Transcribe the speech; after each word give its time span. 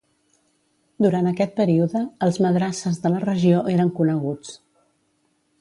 Durant 1.05 1.29
aquest 1.31 1.53
període, 1.59 2.01
els 2.29 2.41
madrasses 2.47 2.99
de 3.07 3.15
la 3.17 3.23
regió 3.29 3.63
eren 3.77 3.95
coneguts. 4.01 4.59